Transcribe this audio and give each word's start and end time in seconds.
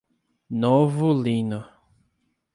Novo 0.49 1.13
Lino 1.13 1.61